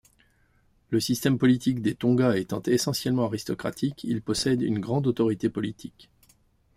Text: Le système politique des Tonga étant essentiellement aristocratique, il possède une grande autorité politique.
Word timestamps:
Le 0.89 0.99
système 0.99 1.37
politique 1.37 1.79
des 1.79 1.93
Tonga 1.93 2.35
étant 2.35 2.63
essentiellement 2.63 3.25
aristocratique, 3.25 4.03
il 4.03 4.23
possède 4.23 4.63
une 4.63 4.79
grande 4.79 5.05
autorité 5.05 5.47
politique. 5.47 6.09